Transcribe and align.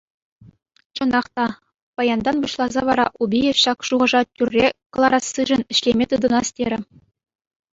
Чӑнах 0.99 1.27
та, 1.39 1.45
паянтан 2.01 2.37
пуҫласа 2.45 2.81
вара 2.91 3.05
Убиев 3.25 3.57
ҫак 3.65 3.79
шухӑша 3.91 4.21
тӳрре 4.41 4.67
кӑларассишӗн 4.99 5.61
ӗҫлеме 5.71 6.05
тытӑнас 6.15 6.47
терӗ. 6.59 6.79